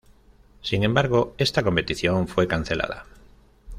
Sin 0.63 0.83
embargo, 0.83 1.35
esta 1.37 1.61
competición 1.61 2.27
fue 2.27 2.47
cancelada. 2.47 3.05